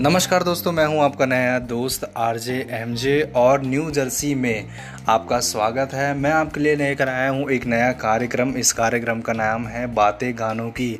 [0.00, 4.68] नमस्कार दोस्तों, मैं हूँ आपका नया दोस्त आरजे एमजे और न्यू जर्सी में
[5.08, 9.32] आपका स्वागत है। मैं आपके लिए लेकर आया हूँ एक नया कार्यक्रम। इस कार्यक्रम का
[9.32, 10.98] नाम है बातें गानों की।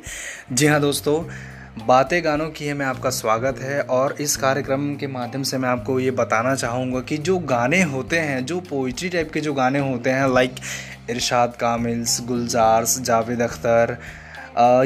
[0.53, 1.23] जी हाँ दोस्तों,
[1.87, 5.69] बातें गानों की है, मैं आपका स्वागत है और इस कार्यक्रम के माध्यम से मैं
[5.69, 9.79] आपको ये बताना चाहूँगा कि जो गाने होते हैं, जो पोइट्री टाइप के जो गाने
[9.79, 10.55] होते हैं लाइक
[11.09, 13.97] इरशाद कामिल्स गुलजार्स जावेद अख्तर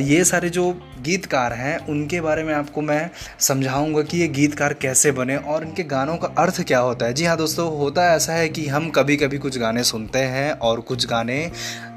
[0.02, 3.10] ये सारे जो गीतकार हैं, उनके बारे में आपको मैं
[3.40, 7.26] समझाऊँगा कि ये गीतकार कैसे बने और इनके गानों का अर्थ क्या होता है। जी
[7.26, 11.08] हाँ दोस्तों, होता ऐसा है कि हम कभी कभी कुछ गाने सुनते हैं और कुछ
[11.08, 11.52] गाने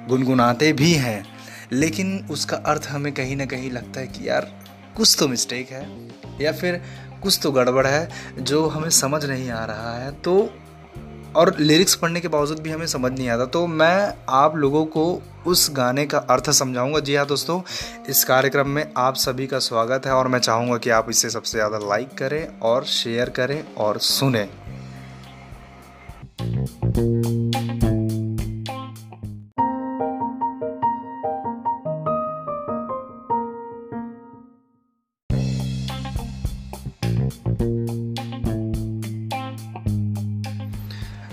[0.09, 1.25] गुनगुनाते भी हैं,
[1.73, 4.51] लेकिन उसका अर्थ हमें कहीं ना कहीं लगता है कि यार,
[4.97, 5.87] कुछ तो मिस्टेक है
[6.41, 6.83] या फिर
[7.23, 8.09] कुछ तो गड़बड़ है
[8.41, 10.39] जो हमें समझ नहीं आ रहा है। तो
[11.37, 15.05] और लिरिक्स पढ़ने के बावजूद भी हमें समझ नहीं आता। तो मैं आप लोगों को
[15.47, 17.61] उस गाने का अर्थ समझाऊँगा। जी हाँ दोस्तों,
[18.09, 21.59] इस कार्यक्रम में आप सभी का स्वागत है और मैं चाहूँगा कि आप इसे सबसे
[21.59, 24.49] ज़्यादा लाइक करें और शेयर करें और सुने।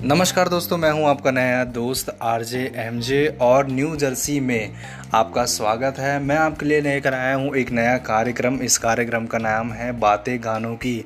[0.04, 4.74] नमस्कार दोस्तों, मैं हूँ आपका नया दोस्त आरजे एमजे और न्यू जर्सी में
[5.14, 9.38] आपका स्वागत है। मैं आपके लिए लेकर आया हूँ एक नया कार्यक्रम। इस कार्यक्रम का
[9.38, 11.06] नाम है बातें गानों की।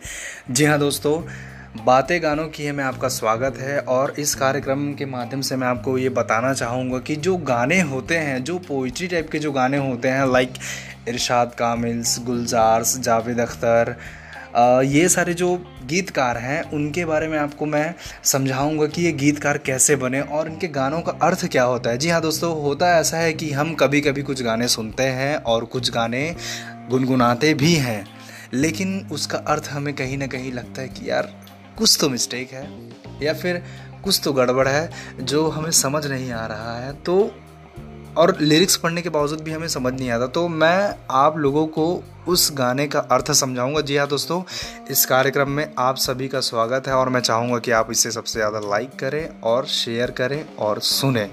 [0.52, 1.22] जी हाँ दोस्तों,
[1.86, 5.67] बातें गानों की है मैं आपका स्वागत है और इस कार्यक्रम के माध्यम से मैं
[5.67, 9.78] आपको ये बताना चाहूँगा कि जो गाने होते हैं, जो पोइट्री टाइप के जो गाने
[9.80, 10.54] होते हैं लाइक
[11.08, 13.95] इरशाद कामिल्स गुलजार्स जावेद अख्तर
[14.86, 19.95] ये सारे जो गीतकार हैं, उनके बारे में आपको मैं समझाऊँगा कि ये गीतकार कैसे
[19.95, 23.34] बने और इनके गानों का अर्थ क्या होता है। जी हाँ दोस्तों, होता ऐसा है
[23.34, 26.36] कि हम कभी कभी कुछ गाने सुनते हैं और कुछ गाने
[26.89, 28.06] गुनगुनाते भी हैं,
[28.54, 31.34] लेकिन उसका अर्थ हमें कहीं ना कहीं लगता है कि यार,
[31.77, 32.67] कुछ तो मिस्टेक है
[33.22, 33.64] या फिर
[34.04, 34.89] कुछ तो गड़बड़ है
[35.22, 37.20] जो हमें समझ नहीं आ रहा है। तो
[38.17, 41.86] और लिरिक्स पढ़ने के बावजूद भी हमें समझ नहीं आता। तो मैं आप लोगों को
[42.28, 44.42] उस गाने का अर्थ समझाऊँगा। जी हाँ दोस्तों,
[44.92, 48.39] इस कार्यक्रम में आप सभी का स्वागत है और मैं चाहूँगा कि आप इसे सबसे
[48.39, 51.30] ज़्यादा लाइक करें और शेयर करें और सुने।